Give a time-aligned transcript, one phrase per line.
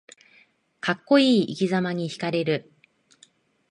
[0.79, 2.71] かっこいい生きざまにひかれる